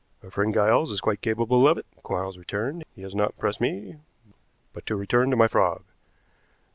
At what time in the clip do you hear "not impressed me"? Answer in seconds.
3.13-3.97